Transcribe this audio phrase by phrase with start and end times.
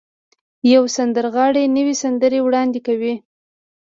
[0.71, 3.13] يوه سندرغاړې نوې سندرې وړاندې کوي.